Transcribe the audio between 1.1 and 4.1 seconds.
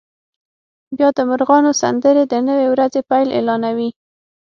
د مرغانو سندرې د نوې ورځې پیل اعلانوي